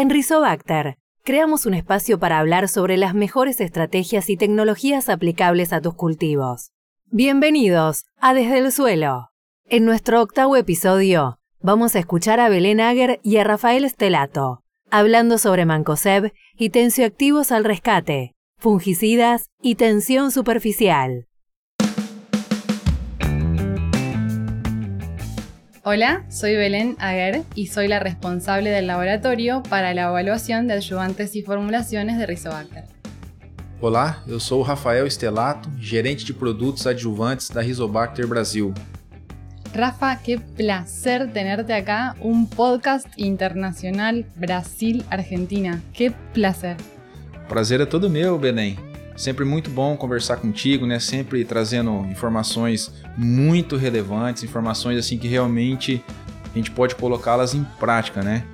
En 0.00 0.10
Rizobacter, 0.10 0.96
creamos 1.24 1.66
un 1.66 1.74
espacio 1.74 2.20
para 2.20 2.38
hablar 2.38 2.68
sobre 2.68 2.96
las 2.96 3.14
mejores 3.14 3.60
estrategias 3.60 4.30
y 4.30 4.36
tecnologías 4.36 5.08
aplicables 5.08 5.72
a 5.72 5.80
tus 5.80 5.94
cultivos. 5.94 6.70
Bienvenidos 7.06 8.04
a 8.20 8.32
Desde 8.32 8.58
el 8.58 8.70
Suelo. 8.70 9.30
En 9.68 9.84
nuestro 9.84 10.22
octavo 10.22 10.54
episodio, 10.54 11.40
vamos 11.58 11.96
a 11.96 11.98
escuchar 11.98 12.38
a 12.38 12.48
Belén 12.48 12.80
Ager 12.80 13.18
y 13.24 13.38
a 13.38 13.42
Rafael 13.42 13.90
Stelato, 13.90 14.62
hablando 14.88 15.36
sobre 15.36 15.66
mancoseb 15.66 16.32
y 16.56 16.70
tensioactivos 16.70 17.50
al 17.50 17.64
rescate, 17.64 18.36
fungicidas 18.56 19.50
y 19.60 19.74
tensión 19.74 20.30
superficial. 20.30 21.27
Hola, 25.90 26.26
soy 26.28 26.54
Belén 26.54 26.96
Aguer 26.98 27.44
y 27.54 27.68
soy 27.68 27.88
la 27.88 27.98
responsable 27.98 28.68
del 28.68 28.88
laboratorio 28.88 29.62
para 29.70 29.94
la 29.94 30.02
evaluación 30.10 30.66
de 30.66 30.74
ayudantes 30.74 31.34
y 31.34 31.40
formulaciones 31.40 32.18
de 32.18 32.26
Rizobacter. 32.26 32.84
Olá, 33.80 34.22
eu 34.26 34.38
sou 34.38 34.60
Rafael 34.60 35.10
Stelato, 35.10 35.70
gerente 35.80 36.26
de 36.26 36.34
produtos 36.34 36.86
adjuvantes 36.86 37.48
da 37.48 37.62
Rizobacter 37.62 38.26
Brasil. 38.26 38.74
Rafa, 39.74 40.14
qué 40.16 40.38
placer 40.38 41.32
tenerte 41.32 41.72
acá, 41.72 42.14
un 42.20 42.46
podcast 42.46 43.08
internacional 43.16 44.26
Brasil-Argentina. 44.36 45.80
Qué 45.94 46.12
placer. 46.34 46.76
Prazer 47.48 47.80
é 47.80 47.86
todo 47.86 48.10
meu, 48.10 48.38
Belém. 48.38 48.76
Sempre 49.18 49.44
muito 49.44 49.68
bom 49.68 49.96
conversar 49.96 50.36
contigo, 50.36 50.86
né? 50.86 51.00
Sempre 51.00 51.44
trazendo 51.44 52.06
informações 52.08 52.94
muito 53.16 53.76
relevantes, 53.76 54.44
informações 54.44 54.96
assim 54.96 55.18
que 55.18 55.26
realmente 55.26 56.04
a 56.54 56.56
gente 56.56 56.70
pode 56.70 56.94
colocá-las 56.94 57.52
em 57.52 57.64
prática, 57.80 58.22
né? 58.22 58.44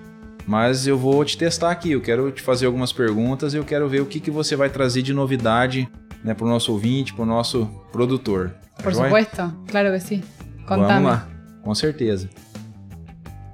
Mas 0.47 0.87
eu 0.87 0.97
vou 0.97 1.23
te 1.23 1.37
testar 1.37 1.71
aqui, 1.71 1.93
eu 1.93 2.01
quero 2.01 2.33
te 2.33 2.41
fazer 2.41 2.65
algumas 2.65 2.95
perguntas 2.95 3.53
e 3.53 3.59
eu 3.59 3.65
quero 3.65 3.87
ver 3.91 4.01
o 4.01 4.07
que, 4.07 4.19
que 4.19 4.31
você 4.31 4.57
vai 4.57 4.71
trazer 4.71 5.03
de 5.03 5.13
novidade 5.13 5.87
né, 6.25 6.33
para 6.33 6.47
o 6.47 6.49
nosso 6.49 6.73
ouvinte, 6.73 7.13
para 7.13 7.25
o 7.25 7.27
nosso 7.27 7.67
produtor. 7.93 8.55
Tá 8.75 8.85
Por 8.85 8.95
supuesto, 8.95 9.55
claro 9.69 9.93
que 9.93 10.01
sim. 10.01 10.23
Contame. 10.67 10.87
Vamos 10.87 11.11
lá, 11.11 11.29
com 11.63 11.75
certeza. 11.75 12.31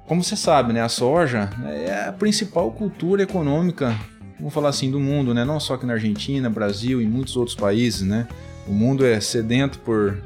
Como 0.07 0.23
você 0.23 0.37
sabe, 0.37 0.71
né, 0.71 0.81
a 0.81 0.89
soja 0.89 1.49
é 1.65 2.07
a 2.07 2.13
principal 2.13 2.71
cultura 2.71 3.21
econômica 3.21 3.97
vamos 4.41 4.53
falar 4.53 4.69
assim, 4.69 4.89
do 4.89 4.99
mundo, 4.99 5.33
né? 5.33 5.45
Não 5.45 5.59
só 5.59 5.75
aqui 5.75 5.85
na 5.85 5.93
Argentina, 5.93 6.49
Brasil 6.49 6.99
e 6.99 7.05
muitos 7.05 7.37
outros 7.37 7.55
países, 7.55 8.01
né? 8.01 8.27
O 8.67 8.73
mundo 8.73 9.05
é 9.05 9.19
sedento 9.19 9.77
por, 9.79 10.17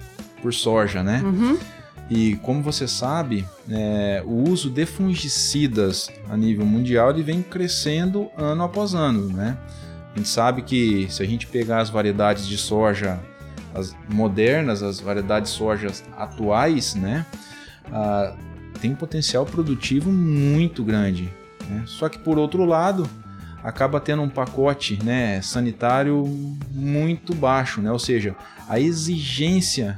por 0.41 0.53
soja, 0.53 1.03
né? 1.03 1.21
Uhum. 1.23 1.57
E 2.09 2.35
como 2.37 2.61
você 2.61 2.87
sabe, 2.87 3.45
é, 3.69 4.23
o 4.25 4.49
uso 4.49 4.69
de 4.69 4.85
fungicidas 4.85 6.09
a 6.29 6.37
nível 6.37 6.65
mundial 6.65 7.09
ele 7.09 7.23
vem 7.23 7.41
crescendo 7.41 8.29
ano 8.37 8.63
após 8.63 8.93
ano, 8.93 9.27
né? 9.27 9.57
A 10.13 10.17
gente 10.17 10.29
sabe 10.29 10.61
que 10.61 11.07
se 11.09 11.21
a 11.21 11.25
gente 11.25 11.45
pegar 11.47 11.79
as 11.79 11.89
variedades 11.89 12.47
de 12.47 12.57
soja 12.57 13.19
as 13.73 13.93
modernas, 14.07 14.81
as 14.81 15.01
variedades 15.01 15.51
de 15.51 15.57
sojas 15.57 16.03
atuais, 16.15 16.95
né? 16.95 17.25
Ah, 17.91 18.33
tem 18.79 18.91
um 18.91 18.95
potencial 18.95 19.45
produtivo 19.45 20.09
muito 20.09 20.83
grande. 20.83 21.29
Né? 21.69 21.83
Só 21.85 22.07
que 22.07 22.17
por 22.17 22.37
outro 22.37 22.63
lado, 22.63 23.09
acaba 23.65 23.99
tendo 23.99 24.21
um 24.21 24.29
pacote 24.29 24.99
né, 25.03 25.41
sanitário 25.41 26.23
muito 26.71 27.33
baixo, 27.33 27.81
né? 27.81 27.91
ou 27.91 27.97
seja, 27.97 28.35
a 28.69 28.79
exigência 28.79 29.97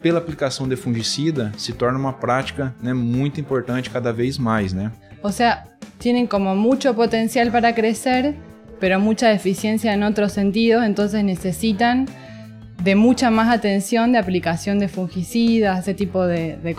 pela 0.00 0.18
aplicação 0.18 0.66
de 0.66 0.74
fungicida 0.74 1.52
se 1.58 1.74
torna 1.74 1.98
uma 1.98 2.14
prática 2.14 2.74
né, 2.82 2.94
muito 2.94 3.38
importante 3.38 3.90
cada 3.90 4.10
vez 4.10 4.38
mais. 4.38 4.72
Né? 4.72 4.90
Ou 5.22 5.30
seja, 5.30 5.64
tienen 5.98 6.26
como 6.26 6.56
mucho 6.56 6.94
potencial 6.94 7.50
para 7.50 7.74
crecer, 7.74 8.36
pero 8.80 8.98
mucha 8.98 9.28
deficiencia 9.28 9.92
en 9.92 10.02
otros 10.02 10.32
sentidos, 10.32 10.82
entonces 10.82 11.22
necesitan 11.22 12.06
de 12.82 12.94
mucha 12.94 13.30
más 13.30 13.50
atención 13.54 14.12
de 14.12 14.18
aplicación 14.18 14.78
de 14.78 14.88
fungicidas, 14.88 15.80
ese 15.80 15.92
tipo 15.92 16.24
de, 16.26 16.56
de. 16.56 16.74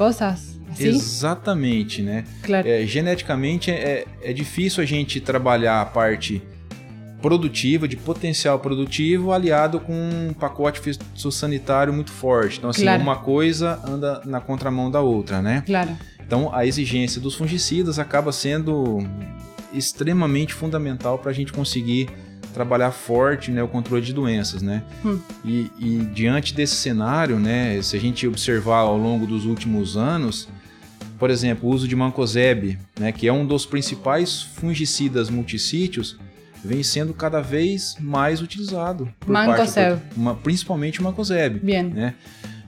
Sim? 0.76 0.88
Exatamente, 0.90 2.02
né? 2.02 2.24
Claro. 2.44 2.68
É, 2.68 2.86
geneticamente 2.86 3.72
é, 3.72 4.06
é 4.22 4.34
difícil 4.34 4.84
a 4.84 4.86
gente 4.86 5.20
trabalhar 5.20 5.82
a 5.82 5.86
parte 5.86 6.42
produtiva, 7.22 7.88
de 7.88 7.96
potencial 7.98 8.60
produtivo, 8.60 9.32
aliado 9.32 9.80
com 9.80 9.94
um 9.94 10.34
pacote 10.34 10.80
fitossanitário 10.80 11.92
muito 11.92 12.12
forte. 12.12 12.60
Então, 12.60 12.70
assim, 12.70 12.84
Claro. 12.84 13.02
uma 13.02 13.16
coisa 13.16 13.80
anda 13.84 14.22
na 14.26 14.40
contramão 14.40 14.92
da 14.92 15.02
outra, 15.02 15.42
né? 15.42 15.64
Claro. 15.66 15.98
Então, 16.24 16.54
a 16.54 16.66
exigência 16.66 17.20
dos 17.20 17.34
fungicidas 17.34 17.98
acaba 17.98 18.32
sendo 18.32 19.00
extremamente 19.74 20.54
fundamental 20.54 21.18
para 21.18 21.32
a 21.32 21.34
gente 21.34 21.52
conseguir 21.52 22.10
trabalhar 22.54 22.92
forte 22.92 23.52
né, 23.52 23.62
o 23.62 23.68
controle 23.68 24.02
de 24.04 24.14
doenças, 24.14 24.62
né? 24.62 24.84
Hum. 25.04 25.20
E, 25.44 25.70
e 25.78 25.98
diante 26.14 26.54
desse 26.54 26.76
cenário, 26.76 27.38
né, 27.38 27.82
se 27.82 27.98
a 27.98 28.00
gente 28.00 28.26
observar 28.28 28.78
ao 28.78 28.98
longo 28.98 29.28
dos 29.28 29.46
últimos 29.46 29.98
anos, 29.98 30.48
por 31.18 31.30
exemplo, 31.30 31.70
o 31.70 31.74
uso 31.74 31.88
de 31.88 31.96
mancozeb, 31.96 32.78
né, 33.00 33.12
que 33.12 33.28
é 33.28 33.34
um 33.34 33.46
dos 33.46 33.66
principais 33.66 34.42
fungicidas 34.42 35.30
multissítios, 35.30 36.18
vem 36.64 36.82
sendo 36.82 37.14
cada 37.14 37.42
vez 37.42 37.96
mais 38.00 38.42
utilizado. 38.42 39.06
parte 39.20 39.32
Mancozeb. 39.32 40.02
principalmente 40.44 41.00
o 41.00 41.04
mancozeb. 41.04 41.60
Bien. 41.60 41.84
Né? 41.84 42.16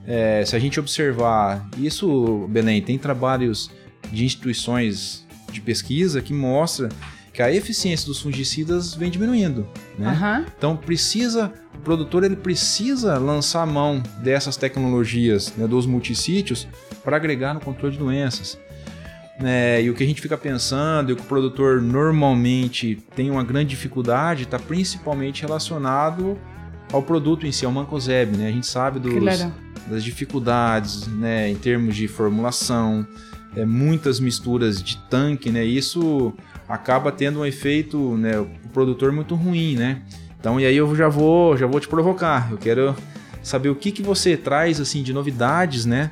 É, 0.06 0.44
se 0.46 0.56
a 0.56 0.58
gente 0.58 0.78
observar 0.80 1.68
isso, 1.76 2.46
Belém, 2.48 2.80
tem 2.80 2.96
trabalhos 2.96 3.70
de 4.10 4.24
instituições 4.24 5.26
de 5.52 5.60
pesquisa 5.60 6.22
que 6.22 6.32
mostra 6.32 6.88
que 7.32 7.42
a 7.42 7.52
eficiência 7.52 8.06
dos 8.06 8.20
fungicidas 8.20 8.94
vem 8.94 9.10
diminuindo. 9.10 9.68
Né? 9.98 10.08
Ajá. 10.08 10.44
Então 10.56 10.76
precisa, 10.76 11.52
o 11.74 11.78
produtor 11.78 12.24
ele 12.24 12.36
precisa 12.36 13.18
lançar 13.18 13.62
a 13.62 13.66
mão 13.66 14.02
dessas 14.22 14.56
tecnologias, 14.56 15.52
né, 15.56 15.66
dos 15.66 15.86
multissítios, 15.86 16.66
para 17.08 17.16
agregar 17.16 17.54
no 17.54 17.60
controle 17.60 17.94
de 17.94 17.98
doenças. 17.98 18.60
Né, 19.40 19.82
e 19.82 19.88
o 19.88 19.94
que 19.94 20.04
a 20.04 20.06
gente 20.06 20.20
fica 20.20 20.36
pensando, 20.36 21.08
e 21.08 21.12
o 21.14 21.16
que 21.16 21.22
o 21.22 21.24
produtor 21.24 21.80
normalmente 21.80 23.02
tem 23.16 23.30
uma 23.30 23.42
grande 23.42 23.70
dificuldade, 23.70 24.42
está 24.42 24.58
principalmente 24.58 25.40
relacionado 25.40 26.38
ao 26.92 27.02
produto 27.02 27.46
em 27.46 27.52
si, 27.52 27.64
ao 27.64 27.72
mancozeb. 27.72 28.36
Né? 28.36 28.48
A 28.48 28.52
gente 28.52 28.66
sabe 28.66 28.98
dos, 29.00 29.14
Claro. 29.14 29.54
das 29.86 30.04
dificuldades 30.04 31.06
né, 31.06 31.48
em 31.48 31.54
termos 31.54 31.96
de 31.96 32.06
formulação, 32.06 33.06
é, 33.56 33.64
muitas 33.64 34.20
misturas 34.20 34.82
de 34.82 34.98
tanque, 35.08 35.48
né? 35.48 35.64
Isso 35.64 36.34
acaba 36.68 37.10
tendo 37.10 37.40
um 37.40 37.46
efeito, 37.46 38.18
né, 38.18 38.38
o 38.38 38.46
produtor 38.74 39.12
muito 39.12 39.34
ruim, 39.34 39.76
né? 39.76 40.02
Então, 40.38 40.60
e 40.60 40.66
aí 40.66 40.76
eu 40.76 40.94
já 40.94 41.08
vou, 41.08 41.56
já 41.56 41.66
vou 41.66 41.80
te 41.80 41.88
provocar. 41.88 42.48
Eu 42.50 42.58
quero 42.58 42.94
saber 43.42 43.70
o 43.70 43.74
que, 43.74 43.90
que 43.90 44.02
você 44.02 44.36
traz 44.36 44.78
assim 44.78 45.02
de 45.02 45.14
novidades, 45.14 45.86
né, 45.86 46.10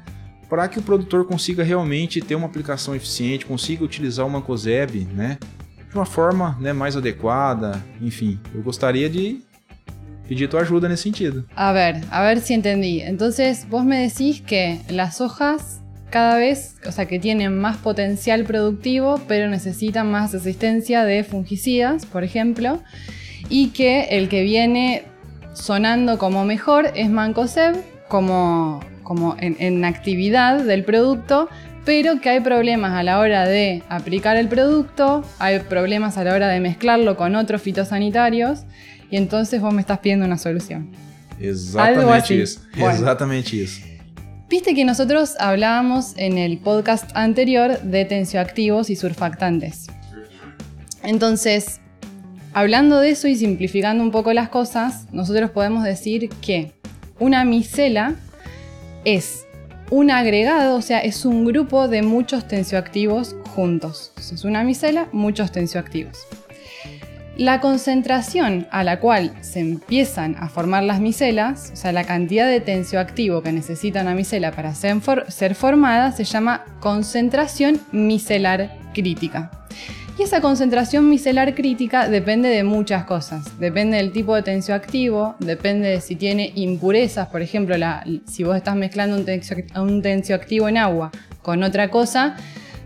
para 0.48 0.68
que 0.68 0.78
o 0.78 0.82
produtor 0.82 1.26
consiga 1.26 1.62
realmente 1.64 2.20
ter 2.20 2.34
uma 2.34 2.46
aplicação 2.46 2.94
eficiente, 2.94 3.46
consiga 3.46 3.84
utilizar 3.84 4.26
o 4.26 4.30
Mancozeb, 4.30 5.06
né, 5.12 5.38
de 5.88 5.94
uma 5.94 6.06
forma, 6.06 6.56
né, 6.60 6.72
mais 6.72 6.96
adequada. 6.96 7.82
Enfim, 8.00 8.38
eu 8.54 8.62
gostaria 8.62 9.08
de 9.08 9.40
pedir 10.28 10.48
tua 10.48 10.60
ajuda 10.60 10.88
nesse 10.88 11.04
sentido. 11.04 11.44
A 11.54 11.72
ver, 11.72 12.02
a 12.10 12.22
ver 12.22 12.40
si 12.40 12.54
entendí. 12.54 13.00
Entonces, 13.00 13.66
vos 13.68 13.84
me 13.84 14.08
decís 14.08 14.40
que 14.40 14.80
las 14.88 15.20
hojas 15.20 15.80
cada 16.10 16.36
vez, 16.36 16.76
o 16.86 16.92
sea, 16.92 17.06
que 17.06 17.18
tienen 17.18 17.58
más 17.58 17.76
potencial 17.76 18.44
productivo, 18.44 19.20
pero 19.26 19.48
necesitan 19.48 20.10
más 20.10 20.34
asistencia 20.34 21.04
de 21.04 21.24
fungicidas, 21.24 22.06
por 22.06 22.24
ejemplo, 22.24 22.80
y 23.48 23.68
que 23.68 24.04
el 24.10 24.28
que 24.28 24.42
viene 24.42 25.04
sonando 25.52 26.18
como 26.18 26.44
mejor 26.44 26.90
es 26.94 27.10
Mancozeb, 27.10 27.76
como, 28.08 28.80
como 29.06 29.36
en, 29.38 29.56
en 29.60 29.84
actividad 29.84 30.64
del 30.64 30.84
producto, 30.84 31.48
pero 31.84 32.20
que 32.20 32.28
hay 32.28 32.40
problemas 32.40 32.92
a 32.92 33.04
la 33.04 33.20
hora 33.20 33.46
de 33.46 33.84
aplicar 33.88 34.36
el 34.36 34.48
producto, 34.48 35.24
hay 35.38 35.60
problemas 35.60 36.18
a 36.18 36.24
la 36.24 36.34
hora 36.34 36.48
de 36.48 36.58
mezclarlo 36.58 37.16
con 37.16 37.36
otros 37.36 37.62
fitosanitarios, 37.62 38.64
y 39.08 39.16
entonces 39.16 39.60
vos 39.60 39.72
me 39.72 39.80
estás 39.80 40.00
pidiendo 40.00 40.26
una 40.26 40.38
solución. 40.38 40.90
Isso. 41.38 41.78
Bueno. 41.78 42.90
Exatamente 42.90 43.54
isso. 43.54 43.80
Viste 44.48 44.74
que 44.74 44.84
nosotros 44.84 45.34
hablábamos 45.38 46.14
en 46.16 46.38
el 46.38 46.58
podcast 46.58 47.10
anterior 47.14 47.80
de 47.82 48.04
tensioactivos 48.04 48.90
y 48.90 48.96
surfactantes. 48.96 49.86
Entonces, 51.04 51.80
hablando 52.52 52.98
de 52.98 53.10
eso 53.10 53.28
y 53.28 53.36
simplificando 53.36 54.02
un 54.02 54.10
poco 54.10 54.32
las 54.32 54.48
cosas, 54.48 55.06
nosotros 55.12 55.50
podemos 55.50 55.84
decir 55.84 56.28
que 56.40 56.72
una 57.20 57.44
micela 57.44 58.16
es 59.06 59.46
un 59.90 60.10
agregado, 60.10 60.76
o 60.76 60.82
sea, 60.82 60.98
es 60.98 61.24
un 61.24 61.44
grupo 61.44 61.86
de 61.86 62.02
muchos 62.02 62.48
tensioactivos 62.48 63.36
juntos. 63.54 64.12
Es 64.18 64.44
una 64.44 64.64
micela, 64.64 65.08
muchos 65.12 65.52
tensioactivos. 65.52 66.26
La 67.36 67.60
concentración 67.60 68.66
a 68.72 68.82
la 68.82 68.98
cual 68.98 69.32
se 69.42 69.60
empiezan 69.60 70.34
a 70.40 70.48
formar 70.48 70.82
las 70.82 70.98
micelas, 71.00 71.70
o 71.72 71.76
sea, 71.76 71.92
la 71.92 72.02
cantidad 72.02 72.48
de 72.48 72.60
tensioactivo 72.60 73.42
que 73.42 73.52
necesita 73.52 74.00
una 74.02 74.14
micela 74.14 74.50
para 74.50 74.74
ser, 74.74 75.00
for- 75.00 75.30
ser 75.30 75.54
formada, 75.54 76.10
se 76.10 76.24
llama 76.24 76.64
concentración 76.80 77.80
micelar 77.92 78.76
crítica. 78.92 79.65
Y 80.18 80.22
esa 80.22 80.40
concentración 80.40 81.10
micelar 81.10 81.54
crítica 81.54 82.08
depende 82.08 82.48
de 82.48 82.64
muchas 82.64 83.04
cosas. 83.04 83.58
Depende 83.58 83.98
del 83.98 84.12
tipo 84.12 84.34
de 84.34 84.42
tensioactivo, 84.42 85.36
depende 85.40 85.88
de 85.88 86.00
si 86.00 86.16
tiene 86.16 86.52
impurezas, 86.54 87.28
por 87.28 87.42
ejemplo, 87.42 87.76
si 88.26 88.42
vos 88.42 88.56
estás 88.56 88.76
mezclando 88.76 89.22
un, 89.76 90.02
tensioactivo 90.02 90.68
en 90.70 90.78
agua 90.78 91.10
con 91.42 91.62
otra 91.62 91.90
cosa, 91.90 92.36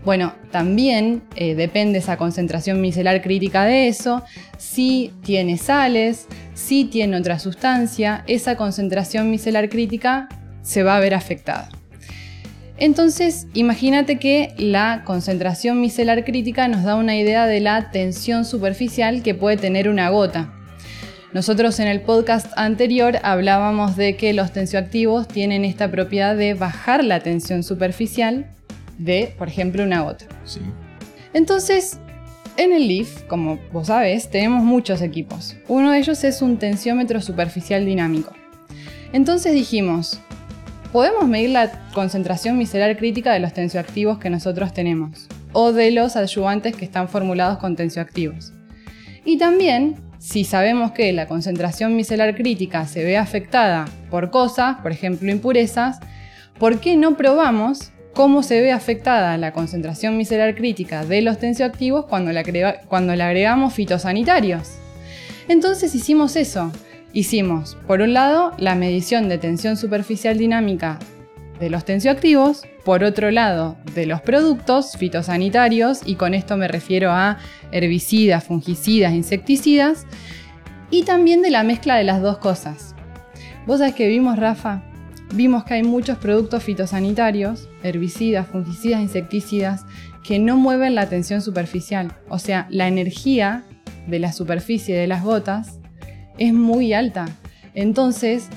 bueno, 0.03 0.33
también 0.51 1.21
eh, 1.35 1.55
depende 1.55 1.99
esa 1.99 2.17
concentración 2.17 2.81
micelar 2.81 3.21
crítica 3.21 3.63
de 3.63 3.87
eso. 3.87 4.23
Si 4.57 5.13
tiene 5.23 5.57
sales, 5.57 6.27
si 6.53 6.85
tiene 6.85 7.15
otra 7.15 7.39
sustancia, 7.39 8.25
esa 8.27 8.57
concentración 8.57 9.31
micelar 9.31 9.69
crítica 9.69 10.27
se 10.63 10.83
va 10.83 10.97
a 10.97 10.99
ver 10.99 11.13
afectada. 11.13 11.69
Entonces, 12.81 13.45
imagínate 13.53 14.17
que 14.17 14.55
la 14.57 15.03
concentración 15.05 15.79
micelar 15.79 16.25
crítica 16.25 16.67
nos 16.67 16.83
da 16.83 16.95
una 16.95 17.15
idea 17.15 17.45
de 17.45 17.59
la 17.59 17.91
tensión 17.91 18.43
superficial 18.43 19.21
que 19.21 19.35
puede 19.35 19.55
tener 19.55 19.87
una 19.87 20.09
gota. 20.09 20.51
Nosotros 21.31 21.79
en 21.79 21.87
el 21.87 22.01
podcast 22.01 22.47
anterior 22.55 23.19
hablábamos 23.21 23.97
de 23.97 24.17
que 24.17 24.33
los 24.33 24.51
tensioactivos 24.51 25.27
tienen 25.27 25.63
esta 25.63 25.91
propiedad 25.91 26.35
de 26.35 26.55
bajar 26.55 27.03
la 27.03 27.19
tensión 27.19 27.61
superficial 27.61 28.47
de, 28.97 29.31
por 29.37 29.47
ejemplo, 29.47 29.83
una 29.83 30.01
gota. 30.01 30.25
Sí. 30.43 30.61
Entonces, 31.35 31.99
en 32.57 32.73
el 32.73 32.87
LIF, 32.87 33.21
como 33.27 33.59
vos 33.71 33.87
sabés, 33.87 34.31
tenemos 34.31 34.63
muchos 34.63 35.03
equipos. 35.03 35.55
Uno 35.67 35.91
de 35.91 35.99
ellos 35.99 36.23
es 36.23 36.41
un 36.41 36.57
tensiómetro 36.57 37.21
superficial 37.21 37.85
dinámico. 37.85 38.33
Entonces 39.13 39.53
dijimos, 39.53 40.19
podemos 40.91 41.27
medir 41.27 41.51
la 41.51 41.71
concentración 41.93 42.57
micelar 42.57 42.97
crítica 42.97 43.33
de 43.33 43.39
los 43.39 43.53
tensioactivos 43.53 44.19
que 44.19 44.29
nosotros 44.29 44.73
tenemos 44.73 45.27
o 45.53 45.71
de 45.71 45.91
los 45.91 46.15
adyuvantes 46.15 46.75
que 46.75 46.85
están 46.85 47.07
formulados 47.07 47.57
con 47.57 47.75
tensioactivos. 47.75 48.53
Y 49.25 49.37
también, 49.37 49.95
si 50.19 50.43
sabemos 50.43 50.91
que 50.91 51.11
la 51.13 51.27
concentración 51.27 51.95
micelar 51.95 52.35
crítica 52.35 52.85
se 52.87 53.03
ve 53.03 53.17
afectada 53.17 53.85
por 54.09 54.31
cosas, 54.31 54.77
por 54.77 54.91
ejemplo 54.91 55.31
impurezas, 55.31 55.99
¿por 56.59 56.79
qué 56.79 56.95
no 56.95 57.15
probamos 57.15 57.91
cómo 58.13 58.43
se 58.43 58.61
ve 58.61 58.71
afectada 58.71 59.37
la 59.37 59.53
concentración 59.53 60.17
micelar 60.17 60.55
crítica 60.55 61.05
de 61.05 61.21
los 61.21 61.37
tensioactivos 61.37 62.05
cuando 62.05 62.31
le, 62.31 62.43
cuando 62.87 63.15
le 63.15 63.23
agregamos 63.23 63.73
fitosanitarios? 63.73 64.73
Entonces 65.47 65.93
hicimos 65.95 66.35
eso 66.35 66.71
Hicimos, 67.13 67.77
por 67.87 68.01
un 68.01 68.13
lado, 68.13 68.53
la 68.57 68.75
medición 68.75 69.27
de 69.27 69.37
tensión 69.37 69.75
superficial 69.75 70.37
dinámica 70.37 70.97
de 71.59 71.69
los 71.69 71.83
tensioactivos, 71.83 72.63
por 72.85 73.03
otro 73.03 73.31
lado, 73.31 73.75
de 73.93 74.05
los 74.05 74.21
productos 74.21 74.95
fitosanitarios, 74.97 75.99
y 76.05 76.15
con 76.15 76.33
esto 76.33 76.55
me 76.55 76.69
refiero 76.69 77.11
a 77.11 77.37
herbicidas, 77.73 78.45
fungicidas, 78.45 79.13
insecticidas, 79.13 80.07
y 80.89 81.03
también 81.03 81.41
de 81.41 81.51
la 81.51 81.63
mezcla 81.63 81.97
de 81.97 82.05
las 82.05 82.21
dos 82.21 82.37
cosas. 82.37 82.95
¿Vos 83.67 83.79
sabés 83.79 83.93
que 83.93 84.07
vimos, 84.07 84.39
Rafa? 84.39 84.81
Vimos 85.33 85.65
que 85.65 85.73
hay 85.75 85.83
muchos 85.83 86.17
productos 86.17 86.63
fitosanitarios, 86.63 87.67
herbicidas, 87.83 88.47
fungicidas, 88.47 89.01
insecticidas, 89.01 89.85
que 90.23 90.39
no 90.39 90.55
mueven 90.55 90.95
la 90.95 91.09
tensión 91.09 91.41
superficial. 91.41 92.13
O 92.29 92.39
sea, 92.39 92.67
la 92.69 92.87
energía 92.87 93.63
de 94.07 94.19
la 94.19 94.31
superficie 94.31 94.95
de 94.97 95.07
las 95.07 95.23
gotas 95.23 95.80
es 96.41 96.53
muy 96.53 96.91
alta. 96.93 97.27
Entonces, 97.75 98.47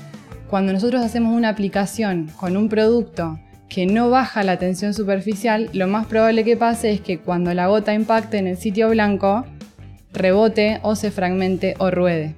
cuando 0.49 0.73
nosotros 0.73 1.03
hacemos 1.03 1.35
una 1.35 1.49
aplicación 1.49 2.31
con 2.35 2.57
un 2.57 2.67
producto 2.67 3.39
que 3.69 3.85
no 3.85 4.09
baja 4.09 4.43
la 4.43 4.57
tensión 4.57 4.93
superficial, 4.95 5.69
lo 5.71 5.87
más 5.87 6.07
probable 6.07 6.43
que 6.43 6.57
pase 6.57 6.91
es 6.91 7.01
que 7.01 7.19
cuando 7.19 7.53
la 7.53 7.67
gota 7.67 7.93
impacte 7.93 8.39
en 8.39 8.47
el 8.47 8.57
sitio 8.57 8.89
blanco, 8.89 9.45
rebote 10.13 10.79
o 10.81 10.95
se 10.95 11.11
fragmente 11.11 11.75
o 11.77 11.91
ruede. 11.91 12.35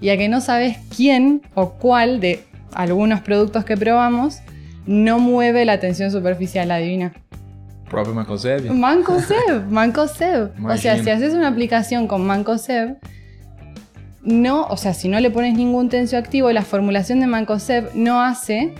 Y 0.00 0.10
a 0.10 0.16
que 0.16 0.28
no 0.28 0.40
sabes 0.40 0.78
quién 0.94 1.42
o 1.54 1.70
cuál 1.70 2.20
de 2.20 2.44
algunos 2.72 3.20
productos 3.22 3.64
que 3.64 3.76
probamos 3.76 4.38
no 4.86 5.18
mueve 5.18 5.64
la 5.64 5.80
tensión 5.80 6.12
superficial, 6.12 6.70
adivina. 6.70 7.12
¿Propio 7.90 8.14
Mancoseb? 8.14 8.70
Mancoseb, 8.70 9.68
Mancoseb. 9.68 10.52
O 10.64 10.76
sea, 10.76 11.02
si 11.02 11.10
haces 11.10 11.34
una 11.34 11.48
aplicación 11.48 12.06
con 12.06 12.24
Mancoseb, 12.24 12.98
no, 14.26 14.66
o 14.66 14.76
sea, 14.76 14.92
si 14.92 15.08
no 15.08 15.20
le 15.20 15.30
pones 15.30 15.54
ningún 15.54 15.88
tensioactivo, 15.88 16.50
la 16.50 16.62
formulación 16.62 17.20
de 17.20 17.28
Mancoseb 17.28 17.94
no 17.94 18.20
hace, 18.20 18.74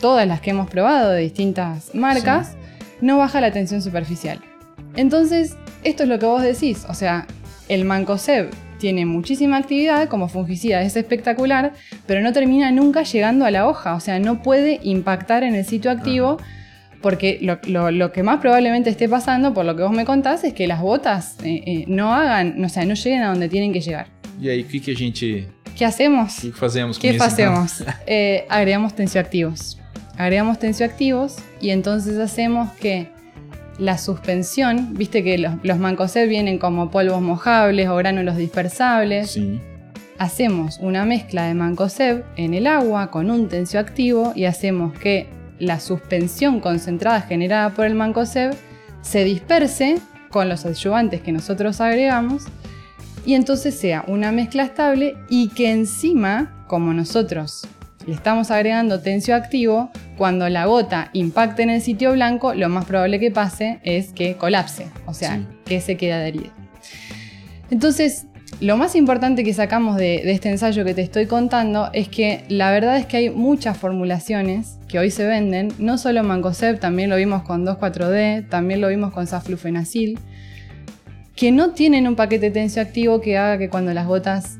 todas 0.00 0.26
las 0.26 0.40
que 0.40 0.50
hemos 0.50 0.68
probado 0.68 1.12
de 1.12 1.22
distintas 1.22 1.94
marcas, 1.94 2.56
no 3.00 3.18
baja 3.18 3.40
la 3.40 3.52
tensión 3.52 3.82
superficial. 3.82 4.40
Entonces, 4.96 5.56
esto 5.84 6.02
es 6.02 6.08
lo 6.08 6.18
que 6.18 6.26
vos 6.26 6.42
decís, 6.42 6.84
o 6.88 6.94
sea, 6.94 7.26
el 7.68 7.84
Mancoseb 7.84 8.50
tiene 8.78 9.06
muchísima 9.06 9.58
actividad 9.58 10.08
como 10.08 10.28
fungicida, 10.28 10.82
es 10.82 10.96
espectacular, 10.96 11.72
pero 12.06 12.20
no 12.20 12.32
termina 12.32 12.72
nunca 12.72 13.04
llegando 13.04 13.44
a 13.44 13.52
la 13.52 13.68
hoja, 13.68 13.94
o 13.94 14.00
sea, 14.00 14.18
no 14.18 14.42
puede 14.42 14.80
impactar 14.82 15.44
en 15.44 15.54
el 15.54 15.64
sitio 15.64 15.90
activo. 15.90 16.38
Porque 17.00 17.38
lo, 17.42 18.12
que 18.12 18.22
más 18.22 18.40
probablemente 18.40 18.88
esté 18.88 19.10
pasando, 19.10 19.52
por 19.52 19.66
lo 19.66 19.76
que 19.76 19.82
vos 19.82 19.92
me 19.92 20.06
contás, 20.06 20.42
es 20.42 20.54
que 20.54 20.66
las 20.66 20.80
botas 20.80 21.36
eh, 21.44 21.62
eh, 21.66 21.84
no 21.86 22.14
hagan, 22.14 22.64
o 22.64 22.68
sea, 22.70 22.86
no 22.86 22.94
lleguen 22.94 23.22
a 23.22 23.28
donde 23.28 23.50
tienen 23.50 23.74
que 23.74 23.82
llegar. 23.82 24.13
E 24.40 24.50
aí, 24.50 24.62
o 24.62 24.66
que, 24.66 24.80
que 24.80 24.92
a 24.92 24.96
gente. 24.96 25.48
¿Qué 25.76 25.84
hacemos? 25.84 26.36
¿Qué 26.40 26.52
fazemos 26.52 26.98
¿Qué 26.98 27.16
hacemos? 27.20 27.82
Eh, 28.06 28.46
agregamos 28.48 28.94
tensioactivos. 28.94 29.78
Agregamos 30.16 30.58
tensioactivos 30.58 31.36
y 31.60 31.70
entonces 31.70 32.18
hacemos 32.18 32.70
que 32.74 33.08
la 33.78 33.98
suspensión, 33.98 34.94
viste 34.94 35.24
que 35.24 35.38
los, 35.38 35.54
los 35.64 35.78
mancoseb 35.78 36.28
vienen 36.28 36.58
como 36.58 36.90
polvos 36.90 37.20
mojables 37.20 37.88
o 37.88 37.96
gránulos 37.96 38.36
dispersables. 38.36 39.32
Sí. 39.32 39.60
Hacemos 40.18 40.78
una 40.78 41.04
mezcla 41.04 41.46
de 41.46 41.54
mancoseb 41.54 42.24
en 42.36 42.54
el 42.54 42.68
agua 42.68 43.10
con 43.10 43.30
un 43.30 43.48
tensioactivo 43.48 44.32
y 44.36 44.44
hacemos 44.44 44.96
que 44.96 45.26
la 45.58 45.80
suspensión 45.80 46.60
concentrada 46.60 47.20
generada 47.20 47.70
por 47.70 47.86
el 47.86 47.96
mancoseb 47.96 48.54
se 49.02 49.24
disperse 49.24 49.98
con 50.30 50.48
los 50.48 50.64
adyuvantes 50.66 51.20
que 51.20 51.32
nosotros 51.32 51.80
agregamos 51.80 52.44
y 53.24 53.34
entonces 53.34 53.74
sea 53.74 54.04
una 54.06 54.32
mezcla 54.32 54.64
estable 54.64 55.16
y 55.28 55.48
que 55.48 55.70
encima, 55.70 56.64
como 56.66 56.92
nosotros 56.92 57.66
le 58.06 58.14
estamos 58.14 58.50
agregando 58.50 59.00
tensioactivo, 59.00 59.90
cuando 60.18 60.48
la 60.48 60.66
gota 60.66 61.10
impacte 61.14 61.62
en 61.62 61.70
el 61.70 61.80
sitio 61.80 62.12
blanco, 62.12 62.54
lo 62.54 62.68
más 62.68 62.84
probable 62.84 63.18
que 63.18 63.30
pase 63.30 63.80
es 63.82 64.12
que 64.12 64.36
colapse, 64.36 64.88
o 65.06 65.14
sea, 65.14 65.40
que 65.64 65.80
se 65.80 65.96
quede 65.96 66.12
adherido. 66.12 66.50
Entonces, 67.70 68.26
lo 68.60 68.76
más 68.76 68.94
importante 68.94 69.42
que 69.42 69.52
sacamos 69.52 69.96
de, 69.96 70.30
este 70.30 70.50
ensayo 70.50 70.84
que 70.84 70.94
te 70.94 71.02
estoy 71.02 71.26
contando 71.26 71.90
es 71.92 72.08
que 72.08 72.44
la 72.48 72.70
verdad 72.70 72.96
es 72.98 73.06
que 73.06 73.16
hay 73.16 73.30
muchas 73.30 73.76
formulaciones 73.76 74.78
que 74.86 74.98
hoy 74.98 75.10
se 75.10 75.26
venden, 75.26 75.72
no 75.78 75.98
solo 75.98 76.22
Mancoseb, 76.22 76.78
también 76.78 77.10
lo 77.10 77.16
vimos 77.16 77.42
con 77.42 77.66
2,4-D, 77.66 78.42
también 78.42 78.80
lo 78.80 78.88
vimos 78.88 79.12
con 79.12 79.26
saflufenacil, 79.26 80.18
que 81.36 81.50
no 81.50 81.70
tienen 81.70 82.06
un 82.06 82.16
paquete 82.16 82.50
tensioactivo 82.50 83.20
que 83.20 83.36
haga 83.36 83.58
que 83.58 83.68
cuando 83.68 83.92
las 83.92 84.06
gotas 84.06 84.58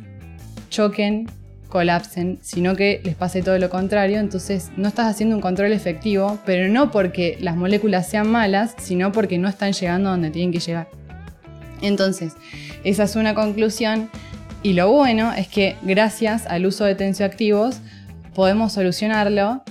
choquen, 0.70 1.26
colapsen, 1.68 2.38
sino 2.42 2.76
que 2.76 3.00
les 3.04 3.14
pase 3.14 3.42
todo 3.42 3.58
lo 3.58 3.70
contrario. 3.70 4.18
Entonces 4.18 4.70
no 4.76 4.88
estás 4.88 5.06
haciendo 5.06 5.36
un 5.36 5.42
control 5.42 5.72
efectivo, 5.72 6.38
pero 6.44 6.68
no 6.68 6.90
porque 6.90 7.36
las 7.40 7.56
moléculas 7.56 8.08
sean 8.08 8.30
malas, 8.30 8.74
sino 8.78 9.12
porque 9.12 9.38
no 9.38 9.48
están 9.48 9.72
llegando 9.72 10.10
donde 10.10 10.30
tienen 10.30 10.52
que 10.52 10.60
llegar. 10.60 10.88
Entonces, 11.80 12.34
esa 12.82 13.04
es 13.04 13.16
una 13.16 13.34
conclusión. 13.34 14.10
Y 14.62 14.72
lo 14.72 14.90
bueno 14.90 15.32
es 15.32 15.48
que 15.48 15.76
gracias 15.82 16.46
al 16.46 16.64
uso 16.64 16.84
de 16.84 16.94
tensioactivos 16.94 17.78
podemos 18.34 18.72
solucionarlo 18.72 19.62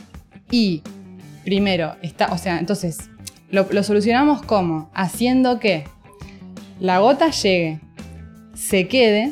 y 0.51 0.83
primero, 1.43 1.95
está, 2.01 2.31
o 2.31 2.38
sea, 2.38 2.60
entonces, 2.60 3.10
lo, 3.50 3.67
lo 3.72 3.81
solucionamos 3.83 4.43
como 4.43 4.91
haciendo 4.93 5.60
que 5.60 5.86
la 6.83 6.99
gota 6.99 7.29
llegue, 7.29 7.79
se 8.55 8.89
quede, 8.89 9.31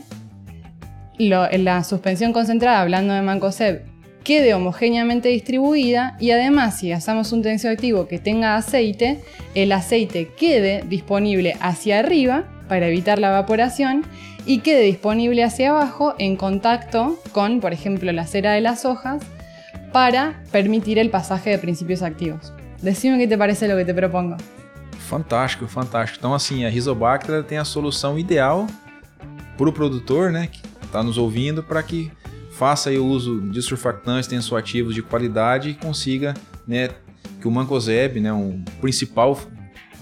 la 1.17 1.83
suspensión 1.83 2.31
concentrada, 2.31 2.79
hablando 2.79 3.13
de 3.13 3.21
Mancoseb, 3.21 3.81
quede 4.23 4.53
homogéneamente 4.53 5.27
distribuida 5.27 6.15
y 6.17 6.31
además 6.31 6.79
si 6.79 6.93
hacemos 6.93 7.33
un 7.33 7.41
tensioactivo 7.41 8.07
que 8.07 8.19
tenga 8.19 8.55
aceite, 8.55 9.19
el 9.53 9.73
aceite 9.73 10.29
quede 10.29 10.85
disponible 10.87 11.57
hacia 11.59 11.99
arriba 11.99 12.45
para 12.69 12.87
evitar 12.87 13.19
la 13.19 13.27
evaporación 13.27 14.05
y 14.45 14.59
quede 14.59 14.83
disponible 14.83 15.43
hacia 15.43 15.71
abajo 15.71 16.15
en 16.19 16.37
contacto 16.37 17.19
con, 17.33 17.59
por 17.59 17.73
ejemplo, 17.73 18.13
la 18.13 18.27
cera 18.27 18.53
de 18.53 18.61
las 18.61 18.85
hojas 18.85 19.21
para 19.91 20.41
permitir 20.53 20.97
el 20.99 21.09
pasaje 21.09 21.49
de 21.49 21.57
principios 21.57 22.01
activos. 22.01 22.53
Decime 22.81 23.17
qué 23.17 23.27
te 23.27 23.37
parece 23.37 23.67
lo 23.67 23.75
que 23.75 23.83
te 23.83 23.93
propongo. 23.93 24.37
Fantástico, 25.07 25.67
fantástico. 25.67 26.19
Então, 26.19 26.33
assim, 26.33 26.65
a 26.65 26.69
Rizobacter 26.69 27.43
tem 27.43 27.57
a 27.57 27.65
solução 27.65 28.17
ideal 28.17 28.67
para 29.57 29.69
o 29.69 29.73
produtor, 29.73 30.31
né, 30.31 30.47
que 30.47 30.61
está 30.83 31.03
nos 31.03 31.17
ouvindo, 31.17 31.61
para 31.61 31.83
que 31.83 32.11
faça 32.51 32.89
o 32.91 33.05
uso 33.05 33.41
de 33.49 33.61
surfactantes 33.61 34.27
tensoativos 34.27 34.95
de 34.95 35.01
qualidade 35.01 35.69
e 35.69 35.73
consiga, 35.73 36.33
né, 36.67 36.89
que 37.39 37.47
o 37.47 37.51
mancozeb, 37.51 38.19
né, 38.19 38.31
um 38.31 38.63
principal 38.79 39.37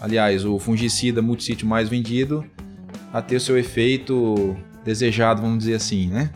aliás, 0.02 0.46
o 0.46 0.58
fungicida 0.60 1.22
multissítio 1.22 1.68
mais 1.68 1.90
vendido, 1.90 2.46
a 3.12 3.22
ter 3.22 3.36
o 3.36 3.40
seu 3.40 3.58
efeito 3.58 4.56
desejado, 4.84 5.42
vamos 5.42 5.60
dizer 5.60 5.76
assim, 5.76 6.08
né? 6.08 6.30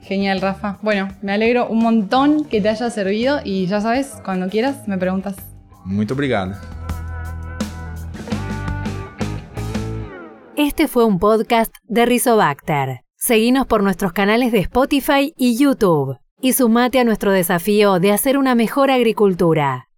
Genial, 0.00 0.38
Rafa. 0.38 0.78
Bueno, 0.82 1.08
me 1.22 1.32
alegro 1.32 1.66
un 1.70 1.78
montón 1.78 2.44
que 2.44 2.60
te 2.60 2.68
haya 2.68 2.90
servido 2.90 3.40
y 3.44 3.66
ya 3.66 3.80
sabes, 3.80 4.20
cuando 4.22 4.48
quieras 4.48 4.86
me 4.86 4.98
preguntas. 4.98 5.36
Muito 5.84 6.12
obrigado. 6.12 6.83
Este 10.56 10.86
fue 10.86 11.04
un 11.04 11.18
podcast 11.18 11.74
de 11.82 12.06
Rizobacter. 12.06 13.00
Seguinos 13.16 13.66
por 13.66 13.82
nuestros 13.82 14.12
canales 14.12 14.52
de 14.52 14.60
Spotify 14.60 15.34
y 15.36 15.58
YouTube 15.58 16.16
y 16.40 16.52
sumate 16.52 17.00
a 17.00 17.04
nuestro 17.04 17.32
desafío 17.32 17.98
de 17.98 18.12
hacer 18.12 18.38
una 18.38 18.54
mejor 18.54 18.92
agricultura. 18.92 19.88